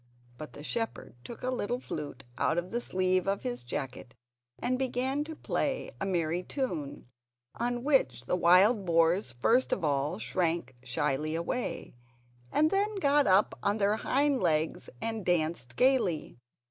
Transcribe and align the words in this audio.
But 0.35 0.53
the 0.53 0.63
shepherd 0.63 1.13
took 1.23 1.43
a 1.43 1.51
little 1.51 1.79
flute 1.79 2.23
out 2.39 2.57
of 2.57 2.71
the 2.71 2.81
sleeve 2.81 3.27
of 3.27 3.43
his 3.43 3.63
jacket 3.63 4.15
and 4.57 4.79
began 4.79 5.23
to 5.25 5.35
play 5.35 5.91
a 6.01 6.07
merry 6.07 6.41
tune, 6.41 7.05
on 7.53 7.83
which 7.83 8.25
the 8.25 8.35
wild 8.35 8.83
boars 8.83 9.31
first 9.31 9.71
of 9.71 9.83
all 9.83 10.17
shrank 10.17 10.75
shyly 10.81 11.35
away, 11.35 11.93
and 12.51 12.71
then 12.71 12.95
got 12.95 13.27
up 13.27 13.59
on 13.61 13.77
their 13.77 13.97
hind 13.97 14.41
legs 14.41 14.89
and 15.01 15.23
danced 15.23 15.75
gaily. 15.75 16.39